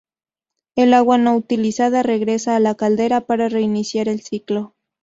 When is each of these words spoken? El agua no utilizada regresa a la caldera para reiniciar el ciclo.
El 0.75 0.95
agua 0.95 1.19
no 1.19 1.35
utilizada 1.35 2.01
regresa 2.01 2.55
a 2.55 2.59
la 2.59 2.73
caldera 2.73 3.21
para 3.27 3.49
reiniciar 3.49 4.07
el 4.09 4.21
ciclo. 4.21 4.73